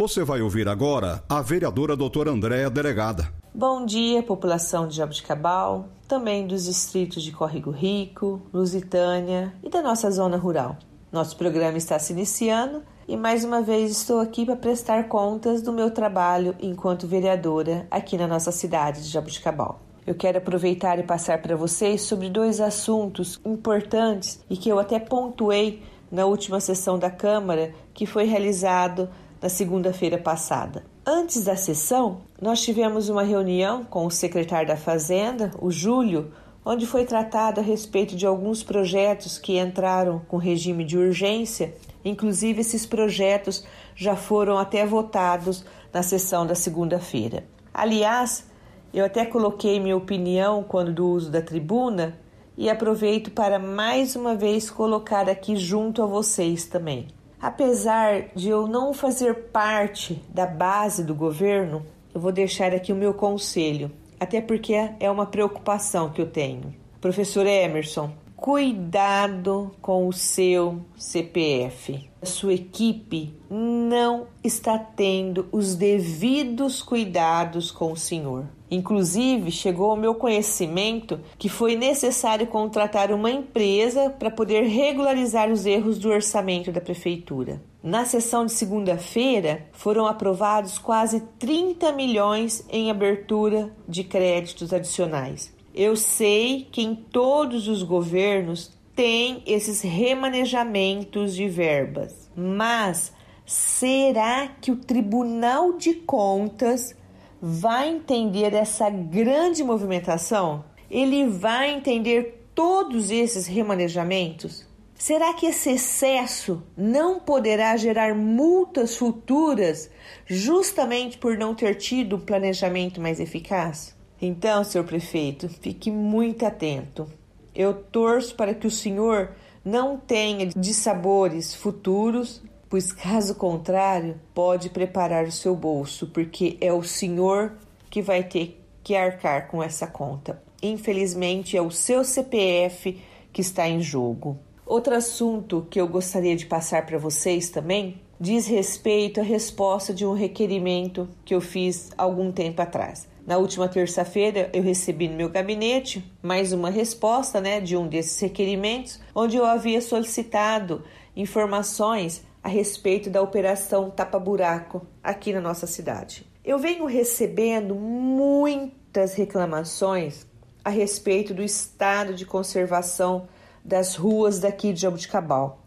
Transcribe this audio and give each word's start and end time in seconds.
Você 0.00 0.24
vai 0.24 0.40
ouvir 0.40 0.66
agora 0.66 1.22
a 1.28 1.42
vereadora 1.42 1.94
doutora 1.94 2.30
Andréa 2.30 2.70
Delegada. 2.70 3.28
Bom 3.54 3.84
dia, 3.84 4.22
população 4.22 4.88
de 4.88 4.96
Jabuticabal, 4.96 5.90
também 6.08 6.46
dos 6.46 6.64
distritos 6.64 7.22
de 7.22 7.30
Córrego 7.30 7.70
Rico, 7.70 8.40
Lusitânia 8.50 9.52
e 9.62 9.68
da 9.68 9.82
nossa 9.82 10.10
zona 10.10 10.38
rural. 10.38 10.78
Nosso 11.12 11.36
programa 11.36 11.76
está 11.76 11.98
se 11.98 12.14
iniciando 12.14 12.82
e 13.06 13.14
mais 13.14 13.44
uma 13.44 13.60
vez 13.60 13.90
estou 13.90 14.20
aqui 14.20 14.46
para 14.46 14.56
prestar 14.56 15.06
contas 15.06 15.60
do 15.60 15.70
meu 15.70 15.90
trabalho 15.90 16.56
enquanto 16.58 17.06
vereadora 17.06 17.86
aqui 17.90 18.16
na 18.16 18.26
nossa 18.26 18.50
cidade 18.50 19.02
de 19.02 19.08
Jabuticabal. 19.10 19.82
Eu 20.06 20.14
quero 20.14 20.38
aproveitar 20.38 20.98
e 20.98 21.02
passar 21.02 21.42
para 21.42 21.56
vocês 21.56 22.00
sobre 22.00 22.30
dois 22.30 22.58
assuntos 22.58 23.38
importantes 23.44 24.42
e 24.48 24.56
que 24.56 24.70
eu 24.70 24.78
até 24.78 24.98
pontuei 24.98 25.82
na 26.10 26.24
última 26.24 26.58
sessão 26.58 26.98
da 26.98 27.10
Câmara 27.10 27.74
que 27.92 28.06
foi 28.06 28.24
realizado 28.24 29.10
na 29.40 29.48
segunda-feira 29.48 30.18
passada. 30.18 30.84
Antes 31.06 31.44
da 31.44 31.56
sessão, 31.56 32.20
nós 32.40 32.60
tivemos 32.62 33.08
uma 33.08 33.22
reunião 33.22 33.84
com 33.84 34.06
o 34.06 34.10
secretário 34.10 34.68
da 34.68 34.76
Fazenda, 34.76 35.50
o 35.60 35.70
Júlio, 35.70 36.30
onde 36.64 36.86
foi 36.86 37.04
tratado 37.04 37.60
a 37.60 37.62
respeito 37.62 38.14
de 38.14 38.26
alguns 38.26 38.62
projetos 38.62 39.38
que 39.38 39.58
entraram 39.58 40.20
com 40.28 40.36
regime 40.36 40.84
de 40.84 40.98
urgência. 40.98 41.74
Inclusive, 42.04 42.60
esses 42.60 42.84
projetos 42.84 43.64
já 43.96 44.14
foram 44.14 44.58
até 44.58 44.84
votados 44.84 45.64
na 45.92 46.02
sessão 46.02 46.46
da 46.46 46.54
segunda-feira. 46.54 47.44
Aliás, 47.72 48.44
eu 48.92 49.04
até 49.04 49.24
coloquei 49.24 49.80
minha 49.80 49.96
opinião 49.96 50.62
quando 50.62 50.92
do 50.92 51.08
uso 51.08 51.30
da 51.30 51.40
tribuna 51.40 52.18
e 52.56 52.68
aproveito 52.68 53.30
para 53.30 53.58
mais 53.58 54.14
uma 54.16 54.34
vez 54.34 54.70
colocar 54.70 55.28
aqui 55.28 55.56
junto 55.56 56.02
a 56.02 56.06
vocês 56.06 56.66
também. 56.66 57.08
Apesar 57.40 58.28
de 58.34 58.50
eu 58.50 58.66
não 58.66 58.92
fazer 58.92 59.46
parte 59.50 60.22
da 60.28 60.46
base 60.46 61.02
do 61.02 61.14
governo, 61.14 61.86
eu 62.14 62.20
vou 62.20 62.30
deixar 62.30 62.74
aqui 62.74 62.92
o 62.92 62.96
meu 62.96 63.14
conselho, 63.14 63.90
até 64.18 64.40
porque 64.40 64.74
é 64.74 65.10
uma 65.10 65.24
preocupação 65.24 66.10
que 66.10 66.20
eu 66.20 66.30
tenho. 66.30 66.74
Professor 67.00 67.46
Emerson, 67.46 68.12
cuidado 68.36 69.70
com 69.80 70.06
o 70.06 70.12
seu 70.12 70.80
CPF. 70.96 72.10
A 72.20 72.26
sua 72.26 72.52
equipe 72.52 73.34
não 73.48 74.26
está 74.44 74.78
tendo 74.78 75.48
os 75.50 75.74
devidos 75.74 76.82
cuidados 76.82 77.70
com 77.70 77.92
o 77.92 77.96
senhor. 77.96 78.44
Inclusive, 78.70 79.50
chegou 79.50 79.90
ao 79.90 79.96
meu 79.96 80.14
conhecimento 80.14 81.18
que 81.38 81.48
foi 81.48 81.74
necessário 81.74 82.46
contratar 82.46 83.10
uma 83.10 83.30
empresa 83.30 84.10
para 84.10 84.30
poder 84.30 84.62
regularizar 84.62 85.50
os 85.50 85.66
erros 85.66 85.98
do 85.98 86.08
orçamento 86.08 86.70
da 86.70 86.80
prefeitura. 86.80 87.60
Na 87.82 88.04
sessão 88.04 88.46
de 88.46 88.52
segunda-feira, 88.52 89.66
foram 89.72 90.06
aprovados 90.06 90.78
quase 90.78 91.20
30 91.38 91.92
milhões 91.92 92.64
em 92.70 92.90
abertura 92.90 93.74
de 93.88 94.04
créditos 94.04 94.72
adicionais. 94.72 95.52
Eu 95.74 95.96
sei 95.96 96.68
que 96.70 96.82
em 96.82 96.94
todos 96.94 97.68
os 97.68 97.82
governos 97.82 98.78
tem 98.94 99.42
esses 99.46 99.80
remanejamentos 99.80 101.34
de 101.34 101.48
verbas, 101.48 102.30
mas 102.36 103.12
será 103.46 104.46
que 104.60 104.70
o 104.70 104.76
Tribunal 104.76 105.72
de 105.72 105.94
Contas 105.94 106.94
vai 107.40 107.88
entender 107.88 108.52
essa 108.52 108.90
grande 108.90 109.64
movimentação? 109.64 110.64
Ele 110.90 111.26
vai 111.26 111.70
entender 111.70 112.46
todos 112.54 113.10
esses 113.10 113.46
remanejamentos? 113.46 114.66
Será 114.94 115.32
que 115.32 115.46
esse 115.46 115.70
excesso 115.70 116.62
não 116.76 117.18
poderá 117.18 117.74
gerar 117.76 118.14
multas 118.14 118.96
futuras 118.96 119.90
justamente 120.26 121.16
por 121.16 121.38
não 121.38 121.54
ter 121.54 121.76
tido 121.76 122.16
um 122.16 122.20
planejamento 122.20 123.00
mais 123.00 123.18
eficaz? 123.18 123.96
Então, 124.20 124.62
senhor 124.62 124.84
prefeito, 124.84 125.48
fique 125.48 125.90
muito 125.90 126.44
atento. 126.44 127.08
Eu 127.54 127.72
torço 127.72 128.34
para 128.34 128.52
que 128.52 128.66
o 128.66 128.70
senhor 128.70 129.30
não 129.64 129.96
tenha 129.96 130.46
dissabores 130.46 131.54
futuros 131.54 132.42
pois 132.70 132.92
caso 132.92 133.34
contrário, 133.34 134.20
pode 134.32 134.70
preparar 134.70 135.24
o 135.24 135.32
seu 135.32 135.56
bolso, 135.56 136.06
porque 136.06 136.56
é 136.60 136.72
o 136.72 136.84
senhor 136.84 137.54
que 137.90 138.00
vai 138.00 138.22
ter 138.22 138.64
que 138.84 138.94
arcar 138.94 139.48
com 139.48 139.60
essa 139.60 139.88
conta. 139.88 140.40
Infelizmente, 140.62 141.56
é 141.56 141.60
o 141.60 141.70
seu 141.70 142.04
CPF 142.04 143.00
que 143.32 143.40
está 143.40 143.68
em 143.68 143.80
jogo. 143.82 144.38
Outro 144.64 144.94
assunto 144.94 145.66
que 145.68 145.80
eu 145.80 145.88
gostaria 145.88 146.36
de 146.36 146.46
passar 146.46 146.86
para 146.86 146.96
vocês 146.96 147.50
também 147.50 148.00
diz 148.20 148.46
respeito 148.46 149.18
à 149.18 149.24
resposta 149.24 149.92
de 149.92 150.06
um 150.06 150.12
requerimento 150.12 151.08
que 151.24 151.34
eu 151.34 151.40
fiz 151.40 151.90
algum 151.98 152.30
tempo 152.30 152.62
atrás. 152.62 153.08
Na 153.26 153.36
última 153.36 153.68
terça-feira, 153.68 154.48
eu 154.52 154.62
recebi 154.62 155.08
no 155.08 155.16
meu 155.16 155.28
gabinete 155.28 156.04
mais 156.22 156.52
uma 156.52 156.70
resposta 156.70 157.40
né, 157.40 157.60
de 157.60 157.76
um 157.76 157.88
desses 157.88 158.20
requerimentos, 158.20 159.00
onde 159.14 159.36
eu 159.36 159.44
havia 159.44 159.80
solicitado 159.80 160.84
informações 161.16 162.22
a 162.42 162.48
respeito 162.48 163.10
da 163.10 163.20
operação 163.20 163.90
Tapa 163.90 164.18
Buraco 164.18 164.86
aqui 165.02 165.32
na 165.32 165.40
nossa 165.40 165.66
cidade. 165.66 166.26
Eu 166.44 166.58
venho 166.58 166.86
recebendo 166.86 167.74
muitas 167.74 169.14
reclamações 169.14 170.26
a 170.64 170.70
respeito 170.70 171.34
do 171.34 171.42
estado 171.42 172.14
de 172.14 172.24
conservação 172.24 173.28
das 173.64 173.94
ruas 173.94 174.38
daqui 174.38 174.72
de 174.72 174.80
Jabuticabal, 174.80 175.62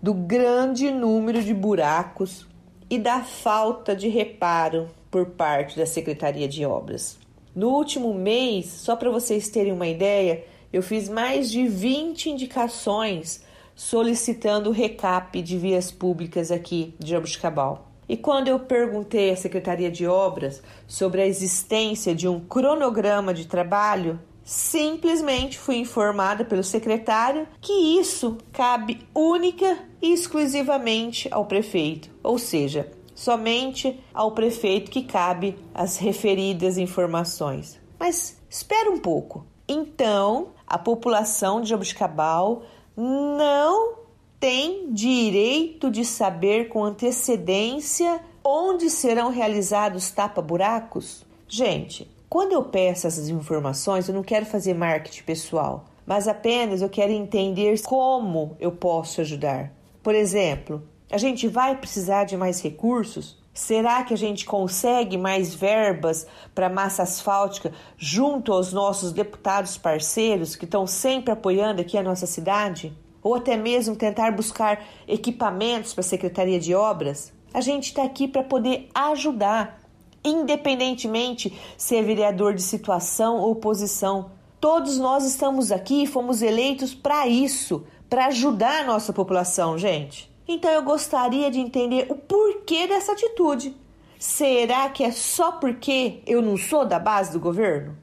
do 0.00 0.14
grande 0.14 0.90
número 0.90 1.42
de 1.42 1.52
buracos 1.52 2.46
e 2.88 2.98
da 2.98 3.22
falta 3.22 3.94
de 3.94 4.08
reparo 4.08 4.88
por 5.10 5.26
parte 5.26 5.76
da 5.76 5.86
Secretaria 5.86 6.48
de 6.48 6.64
Obras. 6.64 7.18
No 7.54 7.70
último 7.70 8.14
mês, 8.14 8.66
só 8.66 8.96
para 8.96 9.10
vocês 9.10 9.48
terem 9.48 9.72
uma 9.72 9.86
ideia, 9.86 10.44
eu 10.72 10.82
fiz 10.82 11.08
mais 11.08 11.50
de 11.50 11.66
20 11.66 12.30
indicações 12.30 13.44
solicitando 13.74 14.70
o 14.70 14.72
recap 14.72 15.40
de 15.40 15.58
vias 15.58 15.90
públicas 15.90 16.50
aqui 16.50 16.94
de 16.98 17.10
Jabuticabal. 17.10 17.92
E 18.08 18.16
quando 18.16 18.48
eu 18.48 18.58
perguntei 18.58 19.30
à 19.30 19.36
Secretaria 19.36 19.90
de 19.90 20.06
Obras 20.06 20.62
sobre 20.86 21.22
a 21.22 21.26
existência 21.26 22.14
de 22.14 22.28
um 22.28 22.40
cronograma 22.40 23.32
de 23.32 23.46
trabalho, 23.46 24.20
simplesmente 24.44 25.58
fui 25.58 25.76
informada 25.76 26.44
pelo 26.44 26.64
secretário 26.64 27.46
que 27.60 27.72
isso 27.98 28.38
cabe 28.52 29.06
única 29.14 29.78
e 30.00 30.12
exclusivamente 30.12 31.28
ao 31.30 31.46
prefeito, 31.46 32.10
ou 32.22 32.38
seja, 32.38 32.90
somente 33.14 34.00
ao 34.12 34.32
prefeito 34.32 34.90
que 34.90 35.04
cabe 35.04 35.56
as 35.72 35.96
referidas 35.96 36.76
informações. 36.76 37.80
Mas 37.98 38.36
espera 38.50 38.90
um 38.90 38.98
pouco. 38.98 39.46
Então, 39.68 40.48
a 40.66 40.76
população 40.76 41.60
de 41.60 41.70
Jabuticabal 41.70 42.62
não 43.02 43.94
tem 44.38 44.92
direito 44.92 45.90
de 45.90 46.04
saber 46.04 46.68
com 46.68 46.84
antecedência 46.84 48.20
onde 48.44 48.88
serão 48.88 49.30
realizados 49.30 50.10
tapa-buracos? 50.10 51.24
Gente, 51.48 52.08
quando 52.28 52.52
eu 52.52 52.62
peço 52.62 53.06
essas 53.08 53.28
informações, 53.28 54.08
eu 54.08 54.14
não 54.14 54.22
quero 54.22 54.46
fazer 54.46 54.74
marketing 54.74 55.24
pessoal, 55.24 55.84
mas 56.06 56.28
apenas 56.28 56.80
eu 56.80 56.88
quero 56.88 57.12
entender 57.12 57.82
como 57.82 58.56
eu 58.60 58.70
posso 58.70 59.20
ajudar. 59.20 59.72
Por 60.02 60.14
exemplo, 60.14 60.82
a 61.10 61.18
gente 61.18 61.48
vai 61.48 61.76
precisar 61.76 62.24
de 62.24 62.36
mais 62.36 62.62
recursos? 62.62 63.41
Será 63.54 64.02
que 64.02 64.14
a 64.14 64.16
gente 64.16 64.46
consegue 64.46 65.18
mais 65.18 65.54
verbas 65.54 66.26
para 66.54 66.70
massa 66.70 67.02
asfáltica 67.02 67.70
junto 67.98 68.50
aos 68.50 68.72
nossos 68.72 69.12
deputados 69.12 69.76
parceiros 69.76 70.56
que 70.56 70.64
estão 70.64 70.86
sempre 70.86 71.32
apoiando 71.32 71.82
aqui 71.82 71.98
a 71.98 72.02
nossa 72.02 72.26
cidade? 72.26 72.96
Ou 73.22 73.34
até 73.34 73.54
mesmo 73.54 73.94
tentar 73.94 74.32
buscar 74.32 74.82
equipamentos 75.06 75.92
para 75.92 76.00
a 76.00 76.04
Secretaria 76.04 76.58
de 76.58 76.74
Obras? 76.74 77.30
A 77.52 77.60
gente 77.60 77.88
está 77.88 78.02
aqui 78.02 78.26
para 78.26 78.42
poder 78.42 78.88
ajudar, 78.94 79.78
independentemente 80.24 81.52
se 81.76 81.94
é 81.94 82.02
vereador 82.02 82.54
de 82.54 82.62
situação 82.62 83.36
ou 83.36 83.52
oposição. 83.52 84.30
Todos 84.58 84.96
nós 84.98 85.26
estamos 85.26 85.70
aqui 85.70 86.04
e 86.04 86.06
fomos 86.06 86.40
eleitos 86.40 86.94
para 86.94 87.28
isso, 87.28 87.84
para 88.08 88.26
ajudar 88.26 88.80
a 88.80 88.86
nossa 88.86 89.12
população, 89.12 89.76
gente. 89.76 90.31
Então 90.46 90.70
eu 90.70 90.82
gostaria 90.82 91.50
de 91.50 91.60
entender 91.60 92.06
o 92.10 92.14
porquê 92.14 92.86
dessa 92.86 93.12
atitude. 93.12 93.76
Será 94.18 94.88
que 94.88 95.02
é 95.02 95.10
só 95.10 95.52
porque 95.52 96.20
eu 96.26 96.40
não 96.40 96.56
sou 96.56 96.84
da 96.84 96.98
base 96.98 97.32
do 97.32 97.40
governo? 97.40 97.96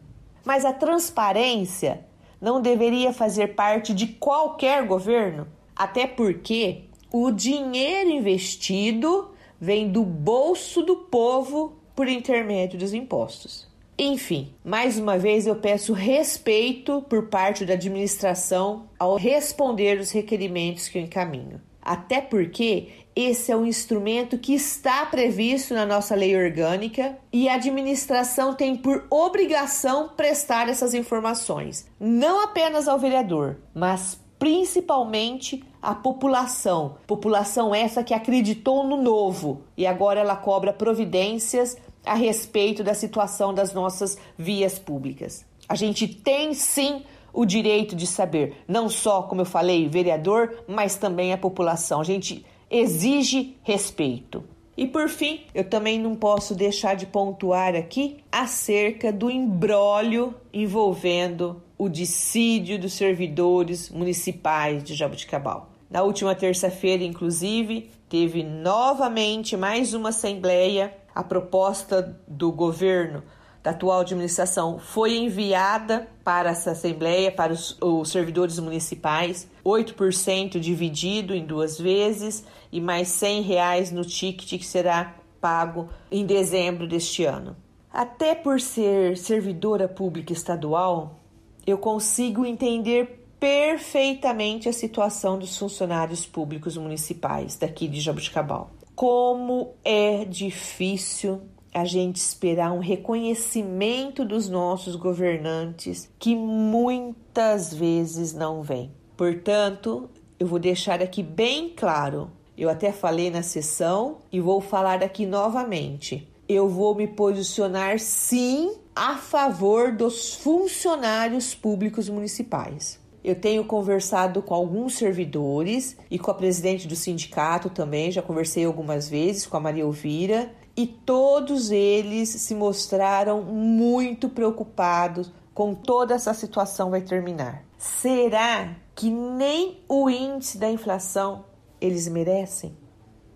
Mas 0.44 0.65
a 0.65 0.74
transparência 0.74 2.06
não 2.41 2.62
deveria 2.62 3.13
fazer 3.13 3.56
parte 3.56 3.94
de 3.94 4.07
qualquer 4.07 4.86
governo, 4.86 5.47
até 5.75 6.07
porque 6.07 6.83
o 7.12 7.31
dinheiro 7.31 8.09
investido 8.09 9.31
vem 9.59 9.89
do 9.91 10.03
bolso 10.03 10.81
do 10.81 10.95
povo 10.95 11.77
por 11.95 12.07
intermédio 12.07 12.80
dos 12.80 12.94
impostos. 12.94 13.68
Enfim, 13.97 14.53
mais 14.63 14.97
uma 14.97 15.18
vez 15.18 15.45
eu 15.45 15.57
peço 15.57 15.91
respeito 15.91 17.01
por 17.09 17.27
parte 17.27 17.65
da 17.65 17.74
administração 17.74 18.88
ao 18.97 19.18
responder 19.18 20.00
os 20.00 20.12
requerimentos 20.12 20.88
que 20.88 20.97
eu 20.97 21.01
encaminho. 21.01 21.62
Até 21.81 22.21
porque 22.21 22.89
esse 23.15 23.51
é 23.51 23.57
um 23.57 23.65
instrumento 23.65 24.37
que 24.37 24.53
está 24.53 25.05
previsto 25.05 25.73
na 25.73 25.85
nossa 25.85 26.15
lei 26.15 26.35
orgânica 26.35 27.17
e 27.33 27.49
a 27.49 27.55
administração 27.55 28.53
tem 28.53 28.75
por 28.75 29.05
obrigação 29.09 30.09
prestar 30.09 30.69
essas 30.69 30.93
informações, 30.93 31.87
não 31.99 32.43
apenas 32.43 32.87
ao 32.87 32.99
vereador, 32.99 33.57
mas 33.73 34.19
principalmente 34.37 35.63
à 35.81 35.93
população. 35.93 36.95
População 37.05 37.75
essa 37.75 38.03
que 38.03 38.13
acreditou 38.13 38.87
no 38.87 39.01
novo 39.01 39.63
e 39.75 39.85
agora 39.85 40.21
ela 40.21 40.35
cobra 40.35 40.71
providências 40.71 41.77
a 42.05 42.13
respeito 42.13 42.83
da 42.83 42.93
situação 42.93 43.53
das 43.53 43.73
nossas 43.73 44.17
vias 44.37 44.79
públicas. 44.79 45.45
A 45.67 45.75
gente 45.75 46.07
tem 46.07 46.53
sim 46.53 47.03
o 47.33 47.45
direito 47.45 47.95
de 47.95 48.07
saber, 48.07 48.63
não 48.67 48.89
só, 48.89 49.23
como 49.23 49.41
eu 49.41 49.45
falei, 49.45 49.87
vereador, 49.87 50.63
mas 50.67 50.95
também 50.95 51.33
a 51.33 51.37
população. 51.37 52.01
A 52.01 52.03
gente 52.03 52.45
exige 52.69 53.57
respeito. 53.63 54.43
E 54.77 54.87
por 54.87 55.09
fim, 55.09 55.41
eu 55.53 55.63
também 55.63 55.99
não 55.99 56.15
posso 56.15 56.55
deixar 56.55 56.95
de 56.95 57.05
pontuar 57.05 57.75
aqui 57.75 58.17
acerca 58.31 59.11
do 59.11 59.29
embrólio 59.29 60.33
envolvendo 60.53 61.61
o 61.77 61.89
dissídio 61.89 62.79
dos 62.79 62.93
servidores 62.93 63.89
municipais 63.89 64.83
de 64.83 64.95
Jabuticabal. 64.95 65.69
Na 65.89 66.03
última 66.03 66.35
terça-feira, 66.35 67.03
inclusive, 67.03 67.89
teve 68.07 68.43
novamente 68.43 69.57
mais 69.57 69.93
uma 69.93 70.09
assembleia 70.09 70.93
a 71.13 71.23
proposta 71.23 72.17
do 72.27 72.51
governo 72.51 73.23
da 73.69 73.75
atual 73.75 74.01
administração 74.01 74.80
foi 74.80 75.18
enviada 75.18 76.07
para 76.24 76.50
essa 76.50 76.71
Assembleia, 76.71 77.31
para 77.31 77.54
os, 77.54 77.77
os 77.81 78.10
servidores 78.10 78.57
municipais, 78.60 79.48
8% 79.63 80.60
dividido 80.60 81.36
em 81.36 81.45
duas 81.45 81.80
vezes 81.80 82.44
e 82.71 82.81
mais 82.81 83.10
100 83.10 83.42
reais 83.44 83.92
no 83.92 84.04
ticket 84.04 84.60
que 84.60 84.66
será 84.66 85.16
pago 85.39 85.89
em 86.12 86.25
dezembro 86.25 86.88
deste 86.88 87.24
ano. 87.24 87.56
Até 87.92 88.36
por 88.36 88.60
ser 88.60 89.18
servidora 89.18 89.88
pública 89.88 90.33
estadual, 90.33 91.19
eu 91.65 91.77
consigo 91.77 92.45
entender 92.45 93.27
perfeitamente 93.39 94.68
a 94.68 94.74
situação 94.74 95.39
dos 95.39 95.57
funcionários 95.57 96.25
públicos 96.25 96.75
municipais 96.75 97.56
daqui 97.56 97.88
de 97.88 98.01
Jabuticabal 98.01 98.72
como 99.00 99.75
é 99.86 100.25
difícil 100.25 101.42
a 101.79 101.85
gente 101.85 102.17
esperar 102.17 102.71
um 102.71 102.79
reconhecimento 102.79 104.25
dos 104.25 104.49
nossos 104.49 104.95
governantes 104.95 106.09
que 106.19 106.35
muitas 106.35 107.73
vezes 107.73 108.33
não 108.33 108.61
vem. 108.61 108.91
Portanto, 109.15 110.09
eu 110.39 110.47
vou 110.47 110.59
deixar 110.59 111.01
aqui 111.01 111.23
bem 111.23 111.69
claro. 111.69 112.31
Eu 112.57 112.69
até 112.69 112.91
falei 112.91 113.29
na 113.29 113.41
sessão 113.41 114.17
e 114.31 114.39
vou 114.39 114.59
falar 114.59 115.01
aqui 115.03 115.25
novamente. 115.25 116.27
Eu 116.47 116.67
vou 116.67 116.95
me 116.95 117.07
posicionar 117.07 117.99
sim 117.99 118.75
a 118.95 119.15
favor 119.15 119.91
dos 119.91 120.33
funcionários 120.33 121.55
públicos 121.55 122.09
municipais. 122.09 122.99
Eu 123.23 123.35
tenho 123.35 123.65
conversado 123.65 124.41
com 124.41 124.53
alguns 124.53 124.95
servidores 124.95 125.97
e 126.09 126.17
com 126.17 126.31
a 126.31 126.33
presidente 126.33 126.87
do 126.87 126.95
sindicato 126.95 127.69
também, 127.69 128.11
já 128.11 128.21
conversei 128.21 128.65
algumas 128.65 129.09
vezes 129.09 129.45
com 129.45 129.57
a 129.57 129.59
Maria 129.59 129.83
Elvira, 129.83 130.51
e 130.79 130.87
todos 130.87 131.71
eles 131.71 132.29
se 132.29 132.55
mostraram 132.55 133.41
muito 133.43 134.29
preocupados 134.29 135.29
com 135.53 135.75
toda 135.75 136.15
essa 136.15 136.33
situação 136.33 136.89
vai 136.89 137.01
terminar. 137.01 137.65
Será 137.77 138.77
que 138.95 139.09
nem 139.09 139.83
o 139.89 140.09
índice 140.09 140.57
da 140.57 140.71
inflação 140.71 141.43
eles 141.81 142.07
merecem? 142.07 142.77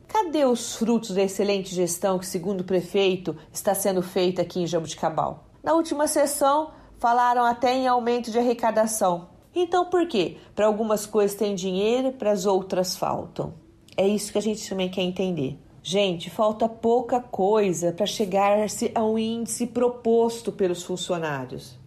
Cadê 0.07 0.45
os 0.45 0.77
frutos 0.77 1.13
da 1.13 1.23
excelente 1.23 1.75
gestão 1.75 2.17
que, 2.17 2.25
segundo 2.25 2.61
o 2.61 2.63
prefeito, 2.63 3.35
está 3.51 3.75
sendo 3.75 4.01
feita 4.01 4.41
aqui 4.41 4.61
em 4.61 4.67
Jabuticabal? 4.67 5.43
Na 5.61 5.73
última 5.73 6.07
sessão, 6.07 6.71
falaram 6.97 7.43
até 7.43 7.73
em 7.73 7.89
aumento 7.89 8.31
de 8.31 8.39
arrecadação. 8.39 9.27
Então, 9.53 9.89
por 9.89 10.07
quê? 10.07 10.37
Para 10.55 10.67
algumas 10.67 11.05
coisas 11.05 11.35
tem 11.35 11.55
dinheiro, 11.55 12.13
para 12.13 12.31
as 12.31 12.45
outras 12.45 12.95
faltam. 12.95 13.53
É 13.97 14.07
isso 14.07 14.31
que 14.31 14.37
a 14.37 14.41
gente 14.41 14.69
também 14.69 14.89
quer 14.89 15.01
entender. 15.01 15.59
Gente, 15.85 16.29
falta 16.29 16.69
pouca 16.69 17.19
coisa 17.19 17.91
para 17.91 18.05
chegar-se 18.05 18.89
ao 18.95 19.19
índice 19.19 19.67
proposto 19.67 20.49
pelos 20.49 20.81
funcionários. 20.81 21.77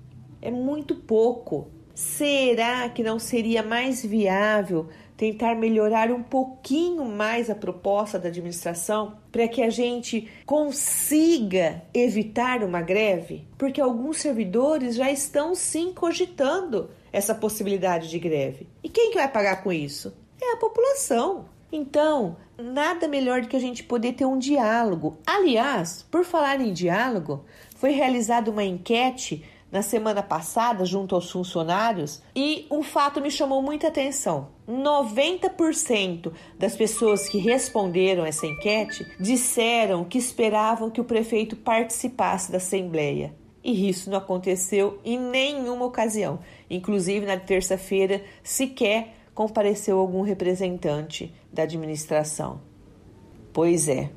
É 0.43 0.51
muito 0.51 0.95
pouco. 0.95 1.69
Será 1.95 2.91
que 2.91 3.03
não 3.03 3.19
seria 3.19 3.63
mais 3.63 4.05
viável 4.05 4.89
tentar 5.17 5.55
melhorar 5.55 6.13
um 6.13 6.23
pouquinho 6.23 7.07
mais 7.07 7.49
a 7.49 7.55
proposta 7.55 8.19
da 8.19 8.29
administração 8.29 9.17
para 9.33 9.49
que 9.49 9.63
a 9.63 9.71
gente 9.71 10.29
consiga 10.45 11.83
evitar 11.95 12.63
uma 12.63 12.83
greve? 12.83 13.49
Porque 13.57 13.81
alguns 13.81 14.19
servidores 14.19 14.95
já 14.95 15.11
estão 15.11 15.55
sim 15.55 15.95
cogitando 15.95 16.91
essa 17.11 17.35
possibilidade 17.35 18.11
de 18.11 18.19
greve. 18.19 18.69
E 18.85 18.91
quem 18.91 19.11
que 19.11 19.17
vai 19.17 19.27
pagar 19.27 19.63
com 19.63 19.73
isso? 19.73 20.15
É 20.39 20.53
a 20.53 20.59
população. 20.59 21.56
Então, 21.71 22.37
nada 22.57 23.09
melhor 23.09 23.43
do 23.43 23.49
que 23.49 23.57
a 23.57 23.61
gente 23.61 23.83
poder 23.83 24.13
ter 24.13 24.25
um 24.25 24.39
diálogo. 24.39 25.19
Aliás, 25.27 26.05
por 26.11 26.25
falar 26.25 26.61
em 26.61 26.73
diálogo, 26.73 27.45
foi 27.77 27.91
realizada 27.91 28.51
uma 28.51 28.65
enquete 28.65 29.45
na 29.71 29.83
semana 29.83 30.23
passada 30.23 30.85
junto 30.85 31.15
aos 31.15 31.31
funcionários 31.31 32.23
e 32.35 32.67
um 32.71 32.83
fato 32.83 33.21
me 33.21 33.31
chamou 33.31 33.61
muita 33.61 33.89
atenção. 33.89 34.49
90% 34.69 36.33
das 36.59 36.77
pessoas 36.77 37.29
que 37.29 37.39
responderam 37.39 38.25
essa 38.25 38.47
enquete 38.47 39.07
disseram 39.19 40.05
que 40.05 40.19
esperavam 40.19 40.91
que 40.91 41.01
o 41.01 41.05
prefeito 41.05 41.57
participasse 41.57 42.51
da 42.51 42.59
assembleia 42.59 43.35
e 43.67 43.89
isso 43.89 44.09
não 44.09 44.19
aconteceu 44.19 45.01
em 45.05 45.19
nenhuma 45.19 45.85
ocasião. 45.85 46.39
Inclusive, 46.71 47.27
na 47.27 47.37
terça-feira, 47.37 48.23
sequer 48.41 49.16
compareceu 49.37 49.99
algum 49.99 50.23
representante 50.23 51.31
da 51.53 51.65
administração. 51.65 52.59
Pois 53.53 53.87
é, 53.87 54.11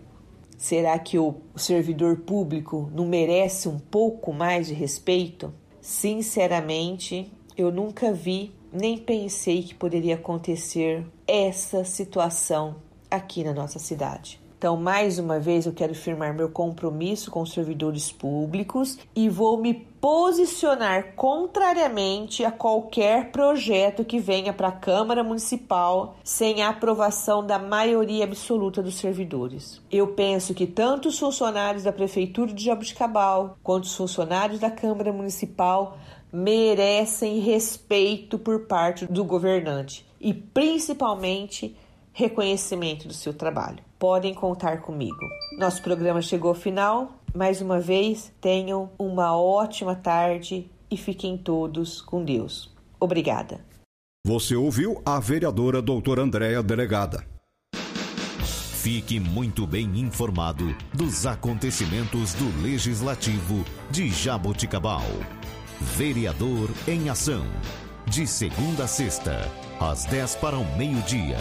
será 0.58 0.98
que 0.98 1.20
o 1.20 1.36
servidor 1.58 2.22
público 2.22 2.90
não 2.96 3.06
merece 3.06 3.68
um 3.68 3.78
pouco 3.78 4.32
mais 4.32 4.68
de 4.68 4.74
respeito? 4.74 5.54
Sinceramente, 5.82 7.30
eu 7.58 7.70
nunca 7.70 8.14
vi 8.14 8.54
nem 8.72 8.98
pensei 8.98 9.62
que 9.62 9.76
poderia 9.76 10.16
acontecer 10.16 11.06
essa 11.28 11.84
situação 11.84 12.78
aqui 13.12 13.44
na 13.44 13.54
nossa 13.54 13.78
cidade. 13.78 14.40
Então, 14.60 14.76
mais 14.76 15.18
uma 15.18 15.40
vez, 15.40 15.66
eu 15.66 15.72
quero 15.72 15.96
firmar 15.96 16.34
meu 16.34 16.50
compromisso 16.50 17.32
com 17.32 17.44
os 17.44 17.54
servidores 17.54 18.12
públicos 18.12 19.00
e 19.16 19.30
vou 19.30 19.58
me 19.58 19.74
posicionar 19.74 21.16
contrariamente 21.16 22.44
a 22.44 22.52
qualquer 22.52 23.32
projeto 23.32 24.04
que 24.04 24.20
venha 24.20 24.52
para 24.52 24.68
a 24.68 24.74
Câmara 24.74 25.24
Municipal 25.24 26.18
sem 26.26 26.62
a 26.62 26.72
aprovação 26.72 27.46
da 27.46 27.58
maioria 27.58 28.26
absoluta 28.26 28.84
dos 28.84 28.96
servidores. 28.96 29.82
Eu 29.90 30.08
penso 30.08 30.54
que 30.54 30.68
tanto 30.68 31.08
os 31.08 31.18
funcionários 31.18 31.84
da 31.84 31.94
Prefeitura 31.94 32.52
de 32.52 32.66
Jabuticabal 32.66 33.58
quanto 33.64 33.86
os 33.86 33.96
funcionários 33.96 34.60
da 34.60 34.70
Câmara 34.70 35.14
Municipal 35.14 35.98
merecem 36.34 37.40
respeito 37.40 38.38
por 38.38 38.68
parte 38.68 39.06
do 39.06 39.24
governante 39.24 40.06
e 40.20 40.34
principalmente 40.34 41.78
reconhecimento 42.12 43.08
do 43.08 43.14
seu 43.14 43.34
trabalho 43.34 43.88
podem 44.00 44.34
contar 44.34 44.82
comigo. 44.82 45.28
Nosso 45.58 45.84
programa 45.84 46.22
chegou 46.22 46.50
ao 46.50 46.56
final. 46.56 47.20
Mais 47.36 47.62
uma 47.62 47.80
vez, 47.80 48.34
tenham 48.42 48.90
uma 48.98 49.38
ótima 49.38 49.94
tarde 49.94 50.72
e 50.90 50.98
fiquem 50.98 51.38
todos 51.38 52.02
com 52.02 52.24
Deus. 52.24 52.74
Obrigada. 53.00 53.60
Você 54.26 54.56
ouviu 54.56 55.02
a 55.06 55.20
vereadora 55.20 55.82
doutora 55.82 56.22
Andréa 56.22 56.64
Delegada. 56.64 57.24
Fique 58.82 59.20
muito 59.20 59.68
bem 59.68 60.00
informado 60.00 60.76
dos 60.94 61.26
acontecimentos 61.26 62.34
do 62.34 62.62
Legislativo 62.62 63.66
de 63.92 64.10
Jaboticabal. 64.10 65.04
Vereador 65.80 66.70
em 66.88 67.10
Ação. 67.10 67.46
De 68.08 68.26
segunda 68.26 68.86
a 68.86 68.88
sexta, 68.88 69.40
às 69.80 70.06
10 70.06 70.36
para 70.38 70.58
o 70.58 70.78
meio-dia. 70.78 71.38